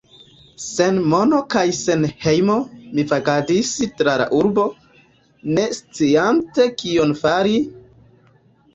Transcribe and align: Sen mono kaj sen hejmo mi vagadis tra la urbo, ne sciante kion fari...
Sen 0.67 0.95
mono 1.11 1.41
kaj 1.55 1.65
sen 1.79 2.07
hejmo 2.23 2.57
mi 2.95 3.07
vagadis 3.13 3.75
tra 4.01 4.17
la 4.25 4.29
urbo, 4.41 4.67
ne 5.55 5.71
sciante 5.81 6.71
kion 6.83 7.19
fari... 7.25 7.59